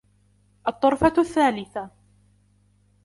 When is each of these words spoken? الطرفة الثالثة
الطرفة 0.67 1.13
الثالثة 1.17 1.89